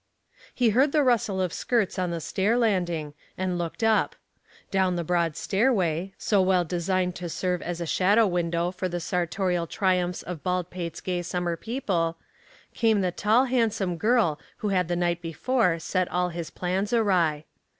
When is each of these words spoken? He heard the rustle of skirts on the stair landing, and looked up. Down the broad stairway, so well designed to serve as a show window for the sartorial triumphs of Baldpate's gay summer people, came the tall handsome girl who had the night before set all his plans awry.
He 0.55 0.69
heard 0.71 0.93
the 0.93 1.03
rustle 1.03 1.39
of 1.39 1.53
skirts 1.53 1.99
on 1.99 2.09
the 2.09 2.19
stair 2.19 2.57
landing, 2.57 3.13
and 3.37 3.59
looked 3.59 3.83
up. 3.83 4.15
Down 4.71 4.95
the 4.95 5.03
broad 5.03 5.37
stairway, 5.37 6.15
so 6.17 6.41
well 6.41 6.65
designed 6.65 7.13
to 7.17 7.29
serve 7.29 7.61
as 7.61 7.79
a 7.79 7.85
show 7.85 8.25
window 8.25 8.71
for 8.71 8.89
the 8.89 8.99
sartorial 8.99 9.67
triumphs 9.67 10.23
of 10.23 10.41
Baldpate's 10.41 11.01
gay 11.01 11.21
summer 11.21 11.55
people, 11.55 12.17
came 12.73 13.01
the 13.01 13.11
tall 13.11 13.45
handsome 13.45 13.95
girl 13.95 14.39
who 14.57 14.69
had 14.69 14.87
the 14.87 14.95
night 14.95 15.21
before 15.21 15.77
set 15.77 16.09
all 16.09 16.29
his 16.29 16.49
plans 16.49 16.91
awry. 16.93 17.45